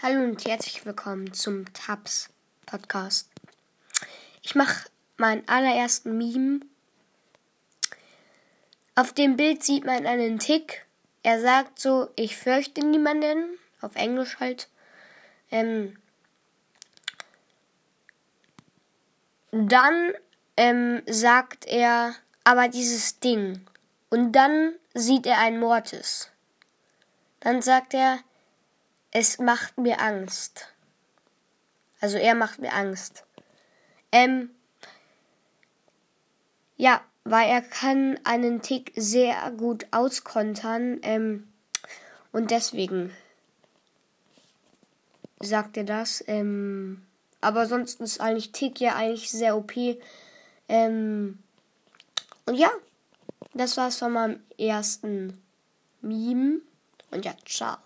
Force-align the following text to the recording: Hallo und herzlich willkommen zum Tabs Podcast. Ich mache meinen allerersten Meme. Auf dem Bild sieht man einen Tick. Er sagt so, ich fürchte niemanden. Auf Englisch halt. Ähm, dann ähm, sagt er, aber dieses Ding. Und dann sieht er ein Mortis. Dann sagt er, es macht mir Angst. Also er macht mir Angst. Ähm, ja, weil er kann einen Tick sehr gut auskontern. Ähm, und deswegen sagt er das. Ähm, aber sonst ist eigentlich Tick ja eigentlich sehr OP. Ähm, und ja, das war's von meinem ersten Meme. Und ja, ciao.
Hallo 0.00 0.22
und 0.22 0.46
herzlich 0.46 0.86
willkommen 0.86 1.32
zum 1.32 1.64
Tabs 1.72 2.30
Podcast. 2.66 3.28
Ich 4.42 4.54
mache 4.54 4.88
meinen 5.16 5.42
allerersten 5.48 6.16
Meme. 6.16 6.60
Auf 8.94 9.12
dem 9.12 9.36
Bild 9.36 9.64
sieht 9.64 9.84
man 9.84 10.06
einen 10.06 10.38
Tick. 10.38 10.86
Er 11.24 11.40
sagt 11.40 11.80
so, 11.80 12.10
ich 12.14 12.36
fürchte 12.36 12.86
niemanden. 12.86 13.58
Auf 13.80 13.96
Englisch 13.96 14.38
halt. 14.38 14.68
Ähm, 15.50 15.98
dann 19.50 20.12
ähm, 20.56 21.02
sagt 21.06 21.66
er, 21.66 22.14
aber 22.44 22.68
dieses 22.68 23.18
Ding. 23.18 23.66
Und 24.10 24.30
dann 24.30 24.74
sieht 24.94 25.26
er 25.26 25.38
ein 25.38 25.58
Mortis. 25.58 26.30
Dann 27.40 27.62
sagt 27.62 27.94
er, 27.94 28.20
es 29.10 29.38
macht 29.38 29.78
mir 29.78 30.00
Angst. 30.00 30.72
Also 32.00 32.16
er 32.16 32.34
macht 32.34 32.58
mir 32.58 32.72
Angst. 32.72 33.24
Ähm, 34.12 34.50
ja, 36.76 37.00
weil 37.24 37.48
er 37.48 37.62
kann 37.62 38.18
einen 38.24 38.62
Tick 38.62 38.92
sehr 38.94 39.50
gut 39.52 39.86
auskontern. 39.90 41.00
Ähm, 41.02 41.48
und 42.32 42.50
deswegen 42.50 43.12
sagt 45.40 45.76
er 45.76 45.84
das. 45.84 46.22
Ähm, 46.26 47.04
aber 47.40 47.66
sonst 47.66 48.00
ist 48.00 48.20
eigentlich 48.20 48.52
Tick 48.52 48.80
ja 48.80 48.94
eigentlich 48.96 49.30
sehr 49.30 49.56
OP. 49.56 49.74
Ähm, 50.68 51.38
und 52.46 52.54
ja, 52.54 52.70
das 53.54 53.76
war's 53.76 53.96
von 53.96 54.12
meinem 54.12 54.40
ersten 54.56 55.42
Meme. 56.00 56.60
Und 57.10 57.24
ja, 57.24 57.34
ciao. 57.44 57.76